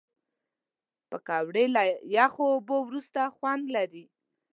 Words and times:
پکورې 1.09 1.65
له 1.75 1.83
یخو 2.15 2.43
اوبو 2.55 2.77
وروسته 2.87 3.21
خوند 3.35 3.63
لري 3.75 4.05